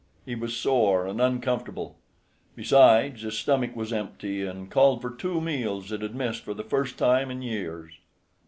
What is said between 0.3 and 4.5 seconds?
was sore and uncomfortable. Besides, his stomach was empty,